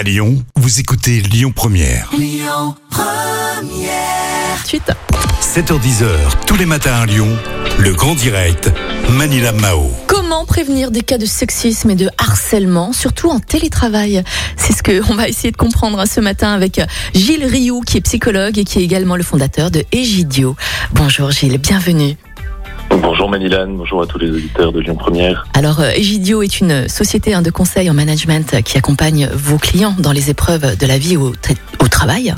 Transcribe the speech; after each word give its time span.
À 0.00 0.02
Lyon, 0.02 0.42
vous 0.56 0.80
écoutez 0.80 1.20
Lyon 1.20 1.52
Première. 1.54 2.10
Suite. 4.64 4.90
7h10h, 5.42 6.46
tous 6.46 6.56
les 6.56 6.64
matins 6.64 6.94
à 6.94 7.04
Lyon, 7.04 7.28
le 7.78 7.92
grand 7.92 8.14
direct, 8.14 8.72
Manila 9.10 9.52
Mao. 9.52 9.90
Comment 10.06 10.46
prévenir 10.46 10.90
des 10.90 11.02
cas 11.02 11.18
de 11.18 11.26
sexisme 11.26 11.90
et 11.90 11.96
de 11.96 12.08
harcèlement, 12.16 12.94
surtout 12.94 13.28
en 13.28 13.40
télétravail? 13.40 14.24
C'est 14.56 14.72
ce 14.72 14.82
que 14.82 15.02
on 15.12 15.16
va 15.16 15.28
essayer 15.28 15.50
de 15.50 15.58
comprendre 15.58 16.02
ce 16.06 16.20
matin 16.20 16.54
avec 16.54 16.80
Gilles 17.14 17.44
Rioux, 17.44 17.82
qui 17.82 17.98
est 17.98 18.00
psychologue 18.00 18.56
et 18.56 18.64
qui 18.64 18.78
est 18.78 18.84
également 18.84 19.16
le 19.16 19.22
fondateur 19.22 19.70
de 19.70 19.84
Egidio. 19.92 20.56
Bonjour 20.94 21.30
Gilles, 21.30 21.58
bienvenue. 21.58 22.16
Bonjour 23.02 23.30
Manilane, 23.30 23.76
bonjour 23.76 24.02
à 24.02 24.06
tous 24.06 24.18
les 24.18 24.30
auditeurs 24.30 24.72
de 24.72 24.80
Lyon 24.80 24.94
Première. 24.94 25.46
Alors, 25.54 25.80
euh, 25.80 25.90
Egidio 25.90 26.42
est 26.42 26.60
une 26.60 26.86
société 26.88 27.32
hein, 27.32 27.40
de 27.40 27.50
conseil 27.50 27.88
en 27.88 27.94
management 27.94 28.62
qui 28.62 28.76
accompagne 28.76 29.28
vos 29.32 29.56
clients 29.56 29.94
dans 29.98 30.12
les 30.12 30.28
épreuves 30.28 30.76
de 30.76 30.86
la 30.86 30.98
vie 30.98 31.16
au, 31.16 31.30
tra- 31.32 31.56
au 31.82 31.88
travail. 31.88 32.34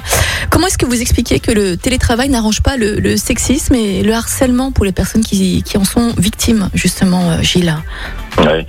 Comment 0.51 0.69
est-ce 0.69 0.79
que 0.79 0.87
vous 0.87 1.01
expliquez 1.01 1.41
que 1.41 1.51
le 1.51 1.77
télétravail 1.77 2.29
n'arrange 2.29 2.63
pas 2.63 2.77
le, 2.77 3.01
le 3.01 3.17
sexisme 3.17 3.75
et 3.75 4.03
le 4.03 4.13
harcèlement 4.13 4.71
pour 4.71 4.85
les 4.85 4.93
personnes 4.93 5.23
qui, 5.23 5.63
qui 5.65 5.77
en 5.79 5.85
sont 5.85 6.13
victimes, 6.17 6.69
justement, 6.75 7.31
euh, 7.31 7.43
Gilles? 7.43 7.75
Ouais. 8.39 8.67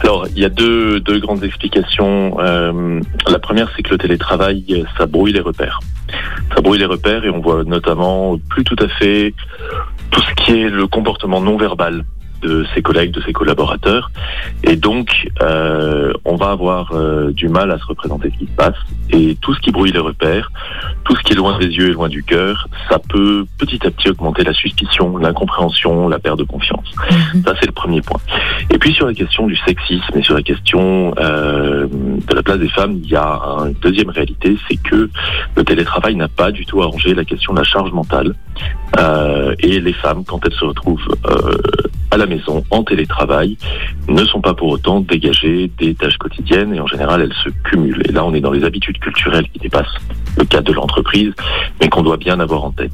Alors, 0.00 0.26
il 0.34 0.42
y 0.42 0.44
a 0.44 0.48
deux, 0.50 1.00
deux 1.00 1.20
grandes 1.20 1.44
explications. 1.44 2.38
Euh, 2.40 3.00
la 3.28 3.38
première, 3.38 3.70
c'est 3.76 3.82
que 3.82 3.90
le 3.90 3.98
télétravail, 3.98 4.84
ça 4.98 5.06
brouille 5.06 5.32
les 5.32 5.40
repères. 5.40 5.80
Ça 6.54 6.60
brouille 6.60 6.78
les 6.78 6.86
repères 6.86 7.24
et 7.24 7.30
on 7.30 7.40
voit 7.40 7.64
notamment 7.64 8.38
plus 8.48 8.64
tout 8.64 8.76
à 8.78 8.88
fait 8.88 9.34
tout 10.10 10.20
ce 10.20 10.34
qui 10.34 10.52
est 10.52 10.68
le 10.68 10.86
comportement 10.86 11.40
non 11.40 11.56
verbal 11.56 12.04
de 12.42 12.64
ses 12.74 12.82
collègues, 12.82 13.10
de 13.10 13.22
ses 13.22 13.32
collaborateurs. 13.32 14.10
Et 14.62 14.76
donc, 14.76 15.30
euh, 15.42 16.12
on 16.24 16.36
va 16.36 16.50
avoir 16.50 16.92
euh, 16.92 17.32
du 17.32 17.48
mal 17.48 17.70
à 17.70 17.78
se 17.78 17.86
représenter 17.86 18.30
ce 18.30 18.38
qui 18.38 18.46
se 18.46 18.56
passe. 18.56 18.76
Et 19.10 19.36
tout 19.40 19.54
ce 19.54 19.60
qui 19.60 19.70
brouille 19.70 19.92
les 19.92 19.98
repères, 19.98 20.52
tout 21.04 21.14
ce 21.16 21.22
qui 21.22 21.32
est 21.32 21.36
loin 21.36 21.58
des 21.58 21.66
yeux 21.66 21.90
et 21.90 21.92
loin 21.92 22.08
du 22.08 22.22
cœur, 22.22 22.68
ça 22.88 22.98
peut 22.98 23.44
petit 23.58 23.86
à 23.86 23.90
petit 23.90 24.08
augmenter 24.08 24.42
la 24.42 24.54
suspicion, 24.54 25.16
l'incompréhension, 25.18 26.08
la 26.08 26.18
perte 26.18 26.38
de 26.38 26.44
confiance. 26.44 26.86
Ça, 27.44 27.54
c'est 27.60 27.66
le 27.66 27.72
premier 27.72 28.00
point. 28.00 28.20
Et 28.70 28.78
puis 28.78 28.92
sur 28.94 29.06
la 29.06 29.14
question 29.14 29.46
du 29.46 29.56
sexisme 29.56 30.16
et 30.16 30.22
sur 30.22 30.34
la 30.34 30.42
question 30.42 31.14
euh, 31.18 31.86
de 31.86 32.34
la 32.34 32.42
place 32.42 32.58
des 32.58 32.68
femmes, 32.68 32.98
il 33.02 33.08
y 33.08 33.16
a 33.16 33.38
une 33.66 33.74
deuxième 33.82 34.10
réalité, 34.10 34.56
c'est 34.68 34.76
que 34.76 35.10
le 35.56 35.64
télétravail 35.64 36.16
n'a 36.16 36.28
pas 36.28 36.50
du 36.50 36.64
tout 36.64 36.82
arrangé 36.82 37.14
la 37.14 37.24
question 37.24 37.52
de 37.52 37.58
la 37.58 37.64
charge 37.64 37.92
mentale. 37.92 38.34
Euh, 38.98 39.54
et 39.58 39.80
les 39.80 39.92
femmes, 39.92 40.24
quand 40.24 40.44
elles 40.46 40.54
se 40.54 40.64
retrouvent 40.64 41.08
euh, 41.26 41.56
à 42.10 42.16
la 42.16 42.26
maison 42.26 42.64
en 42.70 42.84
télétravail, 42.84 43.56
ne 44.08 44.24
sont 44.24 44.40
pas 44.40 44.54
pour 44.54 44.68
autant 44.68 45.00
dégagées 45.00 45.70
des 45.78 45.94
tâches 45.94 46.16
quotidiennes 46.16 46.74
et 46.74 46.80
en 46.80 46.86
général 46.86 47.22
elles 47.22 47.34
se 47.42 47.50
cumulent. 47.68 48.02
Et 48.08 48.12
là, 48.12 48.24
on 48.24 48.32
est 48.34 48.40
dans 48.40 48.52
les 48.52 48.64
habitudes 48.64 48.98
culturelles 48.98 49.48
qui 49.52 49.58
dépassent 49.58 49.96
le 50.38 50.44
cadre 50.44 50.68
de 50.68 50.72
l'entreprise, 50.72 50.93
mais 51.80 51.88
qu'on 51.88 52.02
doit 52.02 52.16
bien 52.16 52.40
avoir 52.40 52.64
en 52.64 52.70
tête. 52.70 52.92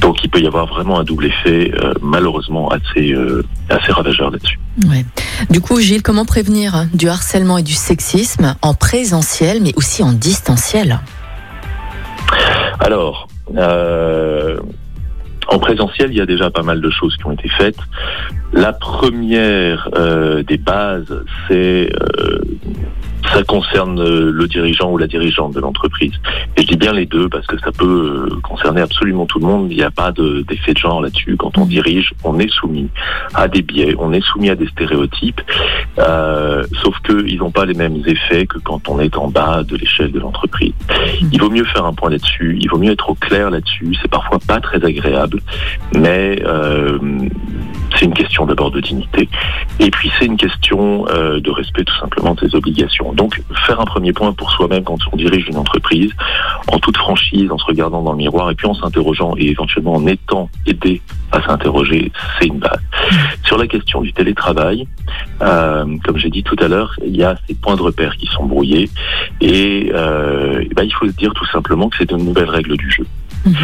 Donc, 0.00 0.22
il 0.24 0.30
peut 0.30 0.40
y 0.40 0.46
avoir 0.46 0.66
vraiment 0.66 0.98
un 0.98 1.04
double 1.04 1.26
effet, 1.26 1.72
euh, 1.74 1.92
malheureusement 2.00 2.68
assez 2.68 3.12
euh, 3.12 3.44
assez 3.68 3.92
ravageur 3.92 4.30
là-dessus. 4.30 4.58
Ouais. 4.88 5.04
Du 5.50 5.60
coup, 5.60 5.80
Gilles, 5.80 6.02
comment 6.02 6.24
prévenir 6.24 6.86
du 6.94 7.08
harcèlement 7.08 7.58
et 7.58 7.62
du 7.62 7.74
sexisme 7.74 8.54
en 8.62 8.74
présentiel, 8.74 9.60
mais 9.62 9.72
aussi 9.76 10.02
en 10.02 10.12
distanciel? 10.12 11.00
Alors, 12.80 13.28
euh, 13.56 14.58
en 15.48 15.58
présentiel, 15.58 16.10
il 16.10 16.16
y 16.16 16.20
a 16.20 16.26
déjà 16.26 16.50
pas 16.50 16.62
mal 16.62 16.80
de 16.80 16.90
choses 16.90 17.16
qui 17.16 17.26
ont 17.26 17.32
été 17.32 17.48
faites. 17.48 17.78
La 18.52 18.72
première 18.72 19.88
euh, 19.96 20.42
des 20.42 20.58
bases, 20.58 21.24
c'est 21.48 21.90
euh, 21.92 22.40
ça 23.32 23.42
concerne 23.44 24.00
euh, 24.00 24.30
le 24.32 24.46
dirigeant 24.48 24.90
ou 24.90 24.98
la 24.98 25.06
dirigeante 25.06 25.54
de 25.54 25.60
l'entreprise. 25.60 26.12
Et 26.56 26.62
je 26.62 26.66
dis 26.68 26.76
bien 26.76 26.92
les 26.92 27.06
deux 27.06 27.28
parce 27.28 27.46
que 27.46 27.58
ça 27.60 27.70
peut 27.72 28.28
euh, 28.30 28.40
concerner 28.42 28.80
absolument 28.80 29.26
tout 29.26 29.38
le 29.38 29.46
monde. 29.46 29.68
Il 29.70 29.76
n'y 29.76 29.82
a 29.82 29.90
pas 29.90 30.12
de- 30.12 30.42
d'effet 30.48 30.72
de 30.72 30.78
genre 30.78 31.00
là-dessus. 31.00 31.36
Quand 31.36 31.56
on 31.58 31.66
dirige, 31.66 32.12
on 32.24 32.38
est 32.38 32.50
soumis 32.50 32.88
à 33.34 33.48
des 33.48 33.62
biais, 33.62 33.94
on 33.98 34.12
est 34.12 34.24
soumis 34.24 34.50
à 34.50 34.54
des 34.54 34.66
stéréotypes. 34.68 35.40
Euh, 35.98 36.64
sauf 36.82 36.96
qu'ils 37.06 37.38
n'ont 37.38 37.50
pas 37.50 37.64
les 37.64 37.74
mêmes 37.74 38.02
effets 38.06 38.46
que 38.46 38.58
quand 38.58 38.88
on 38.88 39.00
est 39.00 39.16
en 39.16 39.28
bas 39.28 39.62
de 39.62 39.76
l'échelle 39.76 40.12
de 40.12 40.18
l'entreprise. 40.20 40.72
Il 41.32 41.40
vaut 41.40 41.50
mieux 41.50 41.64
faire 41.64 41.84
un 41.84 41.92
point 41.92 42.10
là-dessus. 42.10 42.56
Il 42.60 42.68
vaut 42.70 42.78
mieux 42.78 42.92
être 42.92 43.10
au 43.10 43.14
clair 43.14 43.50
là-dessus. 43.50 43.94
C'est 44.02 44.10
parfois 44.10 44.38
pas 44.46 44.60
très 44.60 44.84
agréable, 44.84 45.40
mais 45.94 46.42
euh, 46.46 46.98
c'est 47.94 48.04
une 48.04 48.14
question 48.14 48.46
d'abord 48.46 48.70
de 48.70 48.80
dignité. 48.80 49.28
Et 49.78 49.90
puis 49.90 50.10
c'est 50.18 50.26
une 50.26 50.36
question 50.36 51.06
euh, 51.08 51.40
de 51.40 51.50
respect 51.50 51.84
tout 51.84 51.96
simplement 51.98 52.34
de 52.34 52.48
ses 52.48 52.54
obligations. 52.54 53.12
Donc 53.12 53.40
faire 53.66 53.80
un 53.80 53.84
premier 53.84 54.12
point 54.12 54.32
pour 54.32 54.50
soi-même 54.52 54.84
quand 54.84 54.98
on 55.12 55.16
dirige 55.16 55.46
une 55.48 55.56
entreprise, 55.56 56.10
en 56.68 56.78
toute 56.78 56.96
franchise, 56.96 57.50
en 57.50 57.58
se 57.58 57.64
regardant 57.64 58.02
dans 58.02 58.12
le 58.12 58.18
miroir 58.18 58.50
et 58.50 58.54
puis 58.54 58.66
en 58.66 58.74
s'interrogeant 58.74 59.34
et 59.36 59.50
éventuellement 59.50 59.94
en 59.94 60.06
étant 60.06 60.48
aidé 60.66 61.00
à 61.32 61.42
s'interroger, 61.42 62.10
c'est 62.38 62.46
une 62.46 62.58
base. 62.58 62.80
Sur 63.44 63.56
la 63.58 63.66
question 63.66 64.00
du 64.00 64.12
télétravail, 64.12 64.86
euh, 65.42 65.84
comme 66.04 66.16
j'ai 66.16 66.30
dit 66.30 66.42
tout 66.42 66.56
à 66.60 66.68
l'heure, 66.68 66.94
il 67.04 67.16
y 67.16 67.22
a 67.22 67.36
ces 67.46 67.54
points 67.54 67.76
de 67.76 67.82
repère 67.82 68.16
qui 68.16 68.26
sont 68.26 68.46
brouillés 68.46 68.90
et, 69.40 69.90
euh, 69.94 70.64
ben, 70.74 70.82
il 70.82 70.92
faut 70.92 71.06
se 71.06 71.16
dire 71.16 71.32
tout 71.34 71.46
simplement 71.46 71.88
que 71.88 71.96
c'est 71.98 72.08
de 72.08 72.16
nouvelles 72.16 72.50
règles 72.50 72.76
du 72.76 72.90
jeu. 72.90 73.06
Mhm. 73.44 73.54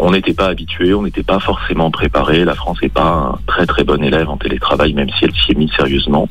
On 0.00 0.10
n'était 0.10 0.34
pas 0.34 0.46
habitué, 0.46 0.94
on 0.94 1.02
n'était 1.02 1.22
pas 1.22 1.38
forcément 1.38 1.90
préparé. 1.90 2.44
La 2.44 2.54
France 2.54 2.78
n'est 2.82 2.88
pas 2.88 3.34
un 3.34 3.38
très 3.46 3.66
très 3.66 3.84
bon 3.84 4.02
élève 4.02 4.28
en 4.28 4.36
télétravail, 4.36 4.94
même 4.94 5.08
si 5.10 5.24
elle 5.24 5.32
s'y 5.32 5.52
est 5.52 5.54
mise 5.54 5.70
sérieusement. 5.72 6.28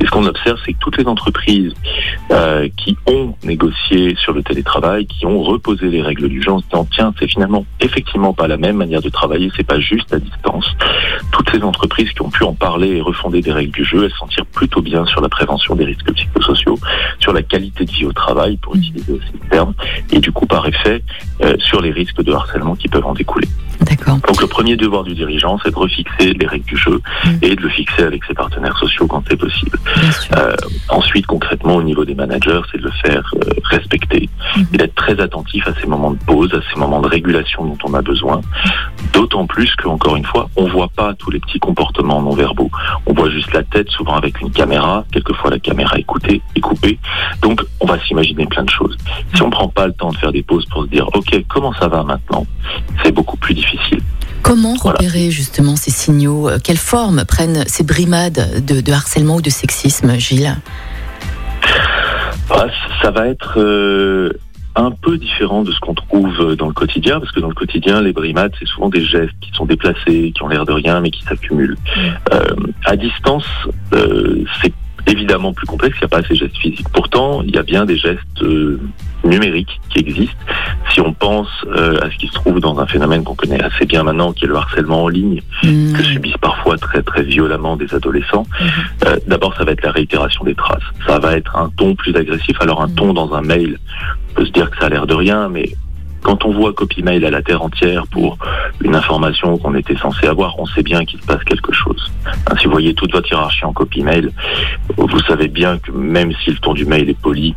Et 0.00 0.06
ce 0.06 0.10
qu'on 0.10 0.26
observe, 0.26 0.58
c'est 0.64 0.72
que 0.72 0.78
toutes 0.78 0.96
les 0.96 1.06
entreprises 1.06 1.72
euh, 2.30 2.68
qui 2.76 2.96
ont 3.06 3.34
négocié 3.44 4.16
sur 4.16 4.32
le 4.32 4.42
télétravail, 4.42 5.06
qui 5.06 5.26
ont 5.26 5.42
reposé 5.42 5.88
les 5.88 6.02
règles 6.02 6.28
du 6.28 6.42
jeu 6.42 6.52
en 6.52 6.58
se 6.60 6.64
disant 6.64 6.86
tiens, 6.90 7.14
c'est 7.18 7.28
finalement 7.28 7.64
effectivement 7.80 8.32
pas 8.32 8.48
la 8.48 8.56
même 8.56 8.76
manière 8.76 9.02
de 9.02 9.08
travailler, 9.08 9.50
c'est 9.56 9.66
pas 9.66 9.80
juste 9.80 10.12
à 10.12 10.18
distance. 10.18 10.66
Toutes 11.32 11.50
ces 11.50 11.62
entreprises 11.62 12.10
qui 12.12 12.22
ont 12.22 12.30
pu 12.30 12.44
en 12.44 12.54
parler 12.54 12.96
et 12.96 13.00
refonder 13.00 13.40
des 13.40 13.52
règles 13.52 13.72
du 13.72 13.84
jeu, 13.84 14.04
elles 14.04 14.18
s'en 14.18 14.26
tirent 14.26 14.46
plutôt 14.46 14.82
bien 14.82 15.04
sur 15.06 15.20
la 15.20 15.28
prévention 15.28 15.74
des 15.74 15.84
risques 15.84 16.12
psychosociaux, 16.12 16.78
sur 17.18 17.32
la 17.32 17.42
qualité 17.42 17.84
de 17.84 17.90
vie 17.90 18.06
au 18.06 18.12
travail, 18.12 18.56
pour 18.56 18.76
utiliser 18.76 19.12
aussi 19.12 19.32
le 19.32 19.48
terme, 19.48 19.74
et 20.12 20.20
du 20.20 20.32
coup 20.32 20.46
par 20.46 20.66
effet 20.66 21.02
euh, 21.42 21.56
sur 21.58 21.80
les 21.80 21.90
risques 21.90 22.22
de 22.22 22.29
harcèlement 22.34 22.74
qui 22.74 22.88
peuvent 22.88 23.06
en 23.06 23.14
découler. 23.14 23.48
D'accord. 23.80 24.18
Donc 24.28 24.40
le 24.40 24.46
premier 24.46 24.76
devoir 24.76 25.04
du 25.04 25.14
dirigeant, 25.14 25.58
c'est 25.64 25.70
de 25.70 25.76
refixer 25.76 26.34
les 26.34 26.46
règles 26.46 26.66
du 26.66 26.76
jeu 26.76 27.00
Mm. 27.24 27.30
et 27.42 27.56
de 27.56 27.62
le 27.62 27.68
fixer 27.68 28.02
avec 28.02 28.24
ses 28.24 28.34
partenaires 28.34 28.76
sociaux 28.78 29.06
quand 29.06 29.22
c'est 29.28 29.36
possible. 29.36 29.78
Euh, 30.36 30.54
ensuite, 30.88 31.26
concrètement, 31.26 31.76
au 31.76 31.82
niveau 31.82 32.04
des 32.04 32.14
managers, 32.14 32.60
c'est 32.70 32.78
de 32.78 32.84
le 32.84 32.90
faire 33.04 33.22
euh, 33.36 33.50
respecter 33.64 34.28
et 34.72 34.76
d'être 34.76 34.94
très 34.94 35.20
attentif 35.20 35.66
à 35.66 35.74
ces 35.80 35.86
moments 35.86 36.12
de 36.12 36.18
pause, 36.18 36.52
à 36.54 36.60
ces 36.72 36.78
moments 36.78 37.00
de 37.00 37.08
régulation 37.08 37.64
dont 37.64 37.78
on 37.84 37.94
a 37.94 38.02
besoin. 38.02 38.40
D'autant 39.12 39.46
plus 39.46 39.74
que, 39.76 39.88
encore 39.88 40.16
une 40.16 40.24
fois, 40.24 40.48
on 40.56 40.66
voit 40.68 40.88
pas 40.88 41.14
tous 41.14 41.30
les 41.30 41.40
petits 41.40 41.58
comportements 41.58 42.22
non 42.22 42.34
verbaux. 42.34 42.70
On 43.06 43.12
voit 43.12 43.30
juste 43.30 43.52
la 43.52 43.62
tête, 43.62 43.88
souvent 43.90 44.16
avec 44.16 44.40
une 44.40 44.50
caméra. 44.50 45.04
Quelquefois, 45.12 45.50
la 45.50 45.58
caméra 45.58 45.96
est 45.98 46.04
coupée, 46.04 46.40
est 46.54 46.60
coupée. 46.60 46.98
Donc, 47.42 47.62
on 47.80 47.86
va 47.86 47.98
s'imaginer 48.00 48.46
plein 48.46 48.64
de 48.64 48.70
choses. 48.70 48.96
Si 49.34 49.42
on 49.42 49.50
prend 49.50 49.68
pas 49.68 49.86
le 49.86 49.92
temps 49.92 50.10
de 50.10 50.16
faire 50.16 50.32
des 50.32 50.42
pauses 50.42 50.64
pour 50.66 50.84
se 50.84 50.88
dire, 50.88 51.08
OK, 51.14 51.44
comment 51.48 51.72
ça 51.74 51.88
va 51.88 52.02
maintenant? 52.02 52.19
C'est 53.02 53.12
beaucoup 53.12 53.36
plus 53.36 53.54
difficile. 53.54 54.00
Comment 54.42 54.74
Voilà. 54.82 54.98
repérer 54.98 55.30
justement 55.30 55.76
ces 55.76 55.90
signaux? 55.90 56.48
Quelle 56.64 56.76
forme 56.78 57.24
prennent 57.24 57.64
ces 57.66 57.84
brimades 57.84 58.64
de, 58.64 58.80
de 58.80 58.92
harcèlement 58.92 59.36
ou 59.36 59.42
de 59.42 59.50
sexisme, 59.50 60.18
Gilles? 60.18 60.56
Ah, 62.50 62.66
ça 63.02 63.10
va 63.10 63.28
être 63.28 63.58
euh, 63.60 64.32
un 64.74 64.90
peu 64.90 65.18
différent 65.18 65.62
de 65.62 65.70
ce 65.72 65.78
qu'on 65.80 65.94
trouve 65.94 66.56
dans 66.56 66.66
le 66.66 66.72
quotidien, 66.72 67.20
parce 67.20 67.30
que 67.32 67.40
dans 67.40 67.48
le 67.48 67.54
quotidien, 67.54 68.00
les 68.00 68.12
brimades, 68.12 68.52
c'est 68.58 68.66
souvent 68.66 68.88
des 68.88 69.04
gestes 69.04 69.34
qui 69.40 69.50
sont 69.52 69.66
déplacés, 69.66 70.32
qui 70.34 70.42
ont 70.42 70.48
l'air 70.48 70.64
de 70.64 70.72
rien, 70.72 71.00
mais 71.00 71.10
qui 71.10 71.22
s'accumulent. 71.22 71.76
Euh, 72.32 72.40
à 72.86 72.96
distance, 72.96 73.44
euh, 73.92 74.44
c'est 74.62 74.72
évidemment 75.06 75.52
plus 75.52 75.66
complexe, 75.66 75.96
il 75.98 76.00
n'y 76.00 76.06
a 76.06 76.08
pas 76.08 76.18
assez 76.18 76.34
de 76.34 76.38
gestes 76.40 76.56
physiques. 76.58 76.88
Pourtant, 76.92 77.42
il 77.42 77.54
y 77.54 77.58
a 77.58 77.62
bien 77.62 77.84
des 77.84 77.96
gestes 77.96 78.42
numériques 79.24 79.80
qui 79.90 79.98
existent. 80.00 80.36
Si 80.92 81.00
on 81.00 81.12
pense 81.12 81.48
euh, 81.66 81.98
à 82.02 82.10
ce 82.10 82.16
qui 82.16 82.26
se 82.28 82.32
trouve 82.32 82.60
dans 82.60 82.78
un 82.80 82.86
phénomène 82.86 83.22
qu'on 83.24 83.34
connaît 83.34 83.62
assez 83.62 83.84
bien 83.86 84.02
maintenant, 84.02 84.32
qui 84.32 84.44
est 84.44 84.48
le 84.48 84.56
harcèlement 84.56 85.04
en 85.04 85.08
ligne, 85.08 85.40
Hmm, 85.62 85.92
que 85.94 86.02
subissent 86.02 86.38
parfois 86.40 86.78
très 86.78 87.02
très 87.02 87.22
violemment 87.22 87.76
des 87.76 87.92
adolescents. 87.94 88.46
Euh, 89.06 89.16
D'abord, 89.26 89.54
ça 89.56 89.64
va 89.64 89.72
être 89.72 89.82
la 89.82 89.90
réitération 89.92 90.42
des 90.44 90.54
traces. 90.54 90.82
Ça 91.06 91.18
va 91.18 91.36
être 91.36 91.54
un 91.56 91.68
ton 91.76 91.94
plus 91.94 92.16
agressif. 92.16 92.56
Alors 92.60 92.80
un 92.82 92.86
Mhm. 92.88 92.94
ton 92.94 93.12
dans 93.12 93.34
un 93.34 93.42
mail, 93.42 93.78
on 94.30 94.34
peut 94.34 94.46
se 94.46 94.52
dire 94.52 94.70
que 94.70 94.78
ça 94.78 94.86
a 94.86 94.88
l'air 94.88 95.06
de 95.06 95.14
rien, 95.14 95.48
mais 95.48 95.68
quand 96.22 96.44
on 96.44 96.52
voit 96.52 96.72
copy 96.72 97.02
mail 97.02 97.24
à 97.24 97.30
la 97.30 97.42
terre 97.42 97.62
entière 97.62 98.06
pour 98.08 98.38
une 98.82 98.94
information 98.94 99.56
qu'on 99.58 99.74
était 99.74 99.96
censé 99.96 100.26
avoir, 100.26 100.58
on 100.58 100.66
sait 100.66 100.82
bien 100.82 101.04
qu'il 101.04 101.20
se 101.20 101.26
passe 101.26 101.42
quelque 101.44 101.72
chose. 101.72 102.10
Hein, 102.26 102.54
si 102.58 102.66
vous 102.66 102.72
voyez 102.72 102.94
toute 102.94 103.12
votre 103.12 103.28
hiérarchie 103.30 103.64
en 103.64 103.72
copy 103.72 104.02
mail, 104.02 104.30
vous 104.96 105.20
savez 105.20 105.48
bien 105.48 105.78
que 105.78 105.90
même 105.92 106.32
si 106.44 106.50
le 106.50 106.58
ton 106.58 106.74
du 106.74 106.84
mail 106.84 107.08
est 107.08 107.20
poli, 107.20 107.54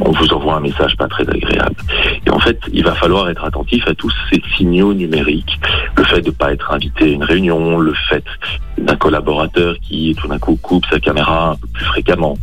on 0.00 0.12
vous 0.12 0.32
envoie 0.32 0.56
un 0.56 0.60
message 0.60 0.96
pas 0.96 1.08
très 1.08 1.28
agréable. 1.28 1.76
Et 2.26 2.30
en 2.30 2.38
fait, 2.38 2.58
il 2.72 2.84
va 2.84 2.94
falloir 2.94 3.28
être 3.28 3.44
attentif 3.44 3.86
à 3.86 3.94
tous 3.94 4.12
ces 4.30 4.42
signaux 4.56 4.94
numériques. 4.94 5.58
Le 6.08 6.16
fait 6.16 6.22
de 6.22 6.26
ne 6.28 6.32
pas 6.32 6.52
être 6.52 6.72
invité 6.72 7.04
à 7.04 7.08
une 7.08 7.24
réunion, 7.24 7.78
le 7.78 7.92
fait 8.08 8.24
d'un 8.78 8.96
collaborateur 8.96 9.76
qui 9.82 10.16
tout 10.18 10.28
d'un 10.28 10.38
coup 10.38 10.58
coupe 10.62 10.84
sa 10.90 11.00
caméra 11.00 11.50
un 11.50 11.54
peu 11.56 11.66
plus 11.66 11.84
fréquemment, 11.84 12.38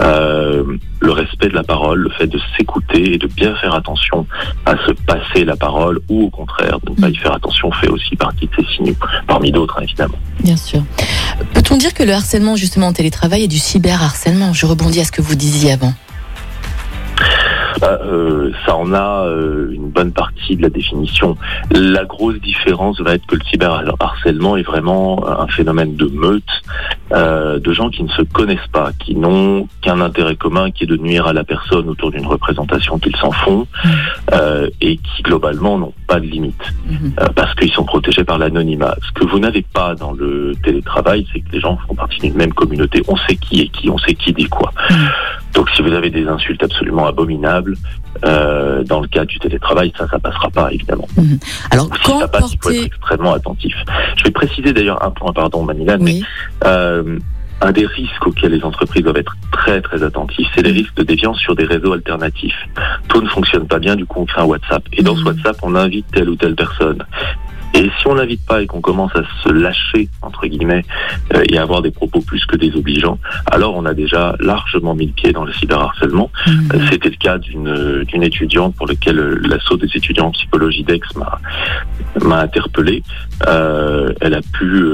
euh, 0.00 0.64
le 1.00 1.12
respect 1.12 1.48
de 1.48 1.54
la 1.54 1.62
parole, 1.62 2.00
le 2.00 2.10
fait 2.10 2.26
de 2.26 2.40
s'écouter 2.56 3.14
et 3.14 3.18
de 3.18 3.26
bien 3.26 3.54
faire 3.56 3.74
attention 3.74 4.26
à 4.66 4.74
se 4.86 4.92
passer 4.92 5.44
la 5.44 5.56
parole 5.56 6.00
ou 6.08 6.24
au 6.24 6.30
contraire 6.30 6.78
de 6.80 6.90
ne 6.90 6.96
pas 6.96 7.08
y 7.08 7.16
faire 7.16 7.34
attention 7.34 7.70
fait 7.72 7.88
aussi 7.88 8.16
partie 8.16 8.46
de 8.46 8.52
ces 8.56 8.74
signaux, 8.74 8.96
parmi 9.28 9.52
d'autres 9.52 9.78
hein, 9.78 9.82
évidemment. 9.84 10.18
Bien 10.40 10.56
sûr. 10.56 10.82
Peut-on 11.52 11.76
dire 11.76 11.94
que 11.94 12.02
le 12.02 12.12
harcèlement 12.12 12.56
justement 12.56 12.88
en 12.88 12.92
télétravail 12.92 13.44
est 13.44 13.48
du 13.48 13.58
cyberharcèlement? 13.58 14.52
Je 14.52 14.66
rebondis 14.66 15.00
à 15.00 15.04
ce 15.04 15.12
que 15.12 15.22
vous 15.22 15.36
disiez 15.36 15.72
avant. 15.72 15.92
Bah, 17.84 18.00
euh, 18.02 18.50
ça 18.64 18.76
en 18.76 18.94
a 18.94 19.26
euh, 19.26 19.70
une 19.70 19.90
bonne 19.90 20.10
partie 20.10 20.56
de 20.56 20.62
la 20.62 20.70
définition. 20.70 21.36
La 21.70 22.06
grosse 22.06 22.40
différence 22.40 22.98
va 23.02 23.12
être 23.12 23.26
que 23.26 23.34
le 23.36 23.42
cyberharcèlement 23.50 24.56
est 24.56 24.62
vraiment 24.62 25.28
un 25.28 25.46
phénomène 25.48 25.94
de 25.94 26.06
meute, 26.06 26.62
euh, 27.12 27.58
de 27.58 27.72
gens 27.74 27.90
qui 27.90 28.02
ne 28.02 28.08
se 28.08 28.22
connaissent 28.22 28.70
pas, 28.72 28.92
qui 28.98 29.14
n'ont 29.14 29.68
qu'un 29.82 30.00
intérêt 30.00 30.34
commun 30.34 30.70
qui 30.70 30.84
est 30.84 30.86
de 30.86 30.96
nuire 30.96 31.26
à 31.26 31.34
la 31.34 31.44
personne 31.44 31.86
autour 31.90 32.10
d'une 32.10 32.26
représentation 32.26 32.98
qu'ils 32.98 33.16
s'en 33.16 33.32
font, 33.32 33.66
mmh. 33.84 33.88
et 34.80 34.96
qui 34.96 35.22
globalement 35.22 35.78
n'ont 35.78 35.92
pas 36.06 36.20
de 36.20 36.26
limite, 36.26 36.72
mmh. 36.86 37.10
parce 37.36 37.54
qu'ils 37.54 37.72
sont 37.72 37.84
protégés 37.84 38.24
par 38.24 38.38
l'anonymat. 38.38 38.94
Ce 39.06 39.12
que 39.12 39.26
vous 39.26 39.38
n'avez 39.38 39.62
pas 39.74 39.94
dans 39.94 40.12
le 40.12 40.54
télétravail, 40.62 41.26
c'est 41.34 41.40
que 41.40 41.52
les 41.52 41.60
gens 41.60 41.76
font 41.86 41.94
partie 41.94 42.18
d'une 42.20 42.34
même 42.34 42.54
communauté. 42.54 43.02
On 43.08 43.16
sait 43.16 43.36
qui 43.36 43.60
est 43.60 43.68
qui, 43.68 43.90
on 43.90 43.98
sait 43.98 44.14
qui 44.14 44.32
dit 44.32 44.48
quoi. 44.48 44.72
Mmh. 44.88 44.94
Donc 45.54 45.70
si 45.70 45.82
vous 45.82 45.92
avez 45.92 46.10
des 46.10 46.26
insultes 46.26 46.62
absolument 46.62 47.06
abominables, 47.06 47.76
euh, 48.24 48.82
dans 48.84 49.00
le 49.00 49.08
cas 49.08 49.24
du 49.24 49.38
télétravail, 49.38 49.92
ça, 49.96 50.06
ça 50.08 50.18
passera 50.18 50.50
pas, 50.50 50.72
évidemment. 50.72 51.08
Mhm. 51.16 51.38
Alors, 51.70 51.88
si 52.02 52.10
ça 52.18 52.28
passe, 52.28 52.52
il 52.52 52.58
faut 52.60 52.70
être 52.70 52.86
extrêmement 52.86 53.32
attentif. 53.32 53.74
Je 54.16 54.24
vais 54.24 54.30
préciser 54.30 54.72
d'ailleurs 54.72 55.04
un 55.04 55.10
point, 55.10 55.32
pardon, 55.32 55.62
Manila, 55.62 55.96
mais 55.98 56.20
euh, 56.64 57.18
un 57.60 57.72
des 57.72 57.86
risques 57.86 58.26
auxquels 58.26 58.52
les 58.52 58.64
entreprises 58.64 59.02
doivent 59.02 59.16
être 59.16 59.36
très 59.52 59.80
très 59.80 60.02
attentifs, 60.02 60.46
c'est 60.54 60.62
les 60.62 60.72
mhm. 60.72 60.78
risques 60.78 60.96
de 60.96 61.02
déviance 61.04 61.38
sur 61.38 61.54
des 61.54 61.64
réseaux 61.64 61.92
alternatifs. 61.92 62.58
Tout 63.08 63.22
ne 63.22 63.28
fonctionne 63.28 63.66
pas 63.66 63.78
bien, 63.78 63.96
du 63.96 64.06
coup 64.06 64.20
on 64.20 64.26
crée 64.26 64.42
un 64.42 64.46
WhatsApp. 64.46 64.82
Et 64.92 65.02
dans 65.02 65.14
ce 65.14 65.20
mhm. 65.20 65.26
WhatsApp, 65.28 65.56
on 65.62 65.74
invite 65.74 66.06
telle 66.12 66.28
ou 66.28 66.36
telle 66.36 66.54
personne. 66.54 67.04
Et 67.72 67.90
si 67.98 68.06
on 68.06 68.14
n'invite 68.14 68.44
pas 68.46 68.62
et 68.62 68.66
qu'on 68.66 68.80
commence 68.80 69.14
à 69.16 69.22
se 69.42 69.48
lâcher, 69.48 70.08
entre 70.22 70.46
guillemets, 70.46 70.84
euh, 71.34 71.42
et 71.48 71.58
avoir 71.58 71.82
des 71.82 71.90
propos 71.90 72.20
plus 72.20 72.44
que 72.46 72.56
désobligeants, 72.56 73.18
alors 73.50 73.74
on 73.76 73.84
a 73.84 73.94
déjà 73.94 74.36
largement 74.38 74.94
mis 74.94 75.06
le 75.06 75.12
pied 75.12 75.32
dans 75.32 75.44
le 75.44 75.52
cyberharcèlement. 75.52 76.30
Mmh. 76.46 76.50
Euh, 76.74 76.78
c'était 76.90 77.10
le 77.10 77.16
cas 77.16 77.38
d'une 77.38 78.22
étudiante 78.22 78.76
pour 78.76 78.86
laquelle 78.86 79.18
euh, 79.18 79.40
l'assaut 79.42 79.76
des 79.76 79.88
étudiants 79.94 80.26
en 80.26 80.30
psychologie 80.32 80.84
d'Aix 80.84 81.00
m'a 82.22 82.40
interpellé. 82.40 83.02
Euh, 83.46 84.12
elle 84.20 84.34
a 84.34 84.40
pu 84.40 84.84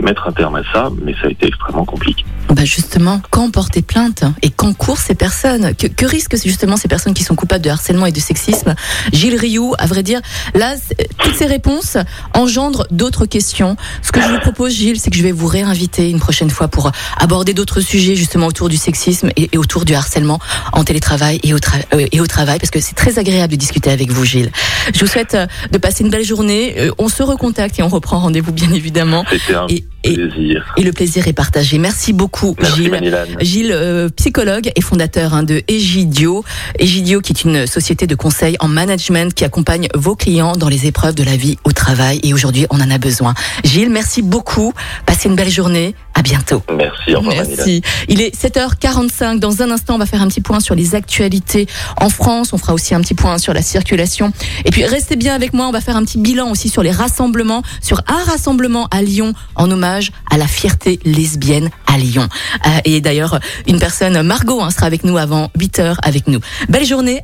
mettre 0.00 0.28
un 0.28 0.32
terme 0.32 0.56
à 0.56 0.62
ça, 0.72 0.90
mais 1.02 1.14
ça 1.14 1.26
a 1.26 1.30
été 1.30 1.46
extrêmement 1.46 1.84
compliqué. 1.84 2.24
Bah 2.50 2.64
justement, 2.64 3.20
quand 3.30 3.50
porter 3.50 3.82
plainte 3.82 4.24
et 4.42 4.50
quand 4.50 4.74
courent 4.74 4.98
ces 4.98 5.14
personnes? 5.14 5.74
Que, 5.74 5.86
que 5.86 6.06
risquent 6.06 6.36
justement 6.36 6.76
ces 6.76 6.88
personnes 6.88 7.14
qui 7.14 7.24
sont 7.24 7.34
coupables 7.34 7.64
de 7.64 7.70
harcèlement 7.70 8.06
et 8.06 8.12
de 8.12 8.20
sexisme? 8.20 8.74
Gilles 9.12 9.36
Rioux, 9.36 9.74
à 9.78 9.86
vrai 9.86 10.02
dire, 10.02 10.20
là, 10.54 10.74
toutes 11.18 11.34
ces 11.34 11.46
réponses 11.46 11.96
engendre 12.34 12.86
d'autres 12.90 13.26
questions. 13.26 13.76
Ce 14.02 14.12
que 14.12 14.20
je 14.20 14.28
vous 14.28 14.40
propose, 14.40 14.72
Gilles, 14.72 15.00
c'est 15.00 15.10
que 15.10 15.16
je 15.16 15.22
vais 15.22 15.32
vous 15.32 15.46
réinviter 15.46 16.10
une 16.10 16.20
prochaine 16.20 16.50
fois 16.50 16.68
pour 16.68 16.90
aborder 17.18 17.54
d'autres 17.54 17.80
sujets 17.80 18.16
justement 18.16 18.46
autour 18.46 18.68
du 18.68 18.76
sexisme 18.76 19.30
et, 19.36 19.56
autour 19.56 19.84
du 19.84 19.94
harcèlement 19.94 20.38
en 20.72 20.84
télétravail 20.84 21.40
et 21.42 21.54
au, 21.54 21.58
euh, 21.92 22.26
travail, 22.26 22.58
parce 22.58 22.70
que 22.70 22.80
c'est 22.80 22.94
très 22.94 23.18
agréable 23.18 23.52
de 23.52 23.58
discuter 23.58 23.90
avec 23.90 24.10
vous, 24.10 24.24
Gilles. 24.24 24.50
Je 24.92 25.00
vous 25.00 25.06
souhaite 25.06 25.34
euh, 25.34 25.46
de 25.70 25.78
passer 25.78 26.04
une 26.04 26.10
belle 26.10 26.24
journée. 26.24 26.74
Euh, 26.78 26.90
on 26.98 27.08
se 27.08 27.22
recontacte 27.44 27.78
et 27.78 27.82
on 27.82 27.88
reprend 27.88 28.18
rendez-vous, 28.18 28.52
bien 28.52 28.72
évidemment. 28.72 29.24
Et, 29.68 30.12
plaisir. 30.14 30.74
Et 30.76 30.82
le 30.82 30.92
plaisir 30.92 31.28
est 31.28 31.32
partagé. 31.32 31.78
Merci 31.78 32.12
beaucoup, 32.12 32.56
Gilles. 32.76 33.00
Gilles, 33.40 34.10
psychologue 34.16 34.70
et 34.74 34.80
fondateur 34.80 35.34
hein, 35.34 35.42
de 35.42 35.62
Egidio. 35.68 36.44
Egidio, 36.78 37.20
qui 37.20 37.32
est 37.32 37.44
une 37.44 37.66
société 37.66 38.06
de 38.06 38.14
conseil 38.14 38.56
en 38.60 38.68
management 38.68 39.32
qui 39.32 39.44
accompagne 39.44 39.88
vos 39.94 40.14
clients 40.14 40.56
dans 40.56 40.68
les 40.68 40.86
épreuves 40.86 41.14
de 41.14 41.24
la 41.24 41.36
vie 41.36 41.58
au 41.64 41.72
travail. 41.72 42.20
Et 42.22 42.34
aujourd'hui, 42.34 42.66
on 42.70 42.80
en 42.80 42.90
a 42.90 42.98
besoin. 42.98 43.34
Gilles, 43.64 43.90
merci 43.90 44.22
beaucoup. 44.22 44.72
Passez 45.06 45.28
une 45.28 45.36
belle 45.36 45.50
journée. 45.50 45.94
À 46.14 46.22
bientôt. 46.22 46.62
Merci. 46.72 47.14
Au 47.14 47.18
revoir, 47.18 47.34
merci. 47.36 47.82
Il 48.08 48.20
est 48.20 48.34
7h45. 48.34 49.40
Dans 49.40 49.62
un 49.62 49.70
instant, 49.70 49.96
on 49.96 49.98
va 49.98 50.06
faire 50.06 50.22
un 50.22 50.28
petit 50.28 50.40
point 50.40 50.60
sur 50.60 50.76
les 50.76 50.94
actualités 50.94 51.66
en 52.00 52.08
France. 52.08 52.52
On 52.52 52.58
fera 52.58 52.72
aussi 52.72 52.94
un 52.94 53.00
petit 53.00 53.14
point 53.14 53.38
sur 53.38 53.52
la 53.52 53.62
circulation. 53.62 54.32
Et 54.64 54.70
puis, 54.70 54.84
restez 54.84 55.16
bien 55.16 55.34
avec 55.34 55.52
moi. 55.52 55.66
On 55.66 55.72
va 55.72 55.80
faire 55.80 55.96
un 55.96 56.04
petit 56.04 56.18
bilan 56.18 56.50
aussi 56.50 56.68
sur 56.68 56.82
les 56.82 56.92
rassemblements, 56.92 57.62
sur 57.82 58.00
un 58.06 58.22
rassemblement 58.24 58.86
à 58.92 59.02
Lyon 59.02 59.34
en 59.56 59.70
hommage 59.70 60.12
à 60.30 60.38
la 60.38 60.46
fierté 60.46 61.00
lesbienne 61.04 61.70
à 61.86 61.98
Lyon. 61.98 62.28
Euh, 62.66 62.70
et 62.84 63.00
d'ailleurs, 63.00 63.40
une 63.66 63.80
personne, 63.80 64.22
Margot, 64.22 64.62
hein, 64.62 64.70
sera 64.70 64.86
avec 64.86 65.04
nous 65.04 65.18
avant 65.18 65.50
8 65.58 65.78
h 65.80 65.96
avec 66.02 66.28
nous. 66.28 66.40
Belle 66.68 66.86
journée. 66.86 67.22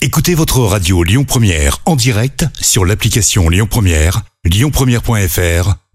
Écoutez 0.00 0.34
votre 0.34 0.60
radio 0.60 1.02
Lyon 1.02 1.24
Première 1.24 1.78
en 1.84 1.96
direct 1.96 2.46
sur 2.60 2.84
l'application 2.84 3.48
Lyon 3.48 3.66
Première, 3.68 4.22
lyonpremière.fr 4.44 5.87